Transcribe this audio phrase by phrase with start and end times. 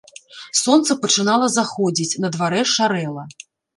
[0.61, 3.23] Сонца пачынала заходзіць, на дварэ шарэла.